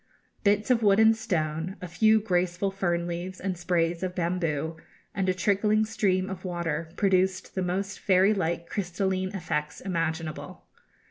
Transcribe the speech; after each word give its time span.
Bits 0.43 0.71
of 0.71 0.81
wood 0.81 0.99
and 0.99 1.15
stone, 1.15 1.75
a 1.79 1.87
few 1.87 2.19
graceful 2.19 2.71
fern 2.71 3.05
leaves 3.05 3.39
and 3.39 3.55
sprays 3.55 4.01
of 4.01 4.15
bamboo, 4.15 4.77
and 5.13 5.29
a 5.29 5.33
trickling 5.35 5.85
stream 5.85 6.27
of 6.27 6.43
water 6.43 6.89
produced 6.95 7.53
the 7.53 7.61
most 7.61 7.99
fairy 7.99 8.33
like 8.33 8.67
crystalline 8.67 9.29
effects 9.35 9.79
imaginable. 9.79 10.65